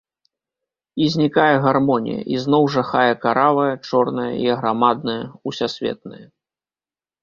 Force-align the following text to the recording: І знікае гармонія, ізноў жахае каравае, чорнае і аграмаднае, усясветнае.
І 1.05 1.09
знікае 1.15 1.53
гармонія, 1.65 2.19
ізноў 2.37 2.63
жахае 2.77 3.13
каравае, 3.29 3.69
чорнае 3.87 4.29
і 4.43 4.53
аграмаднае, 4.59 5.19
усясветнае. 5.51 6.25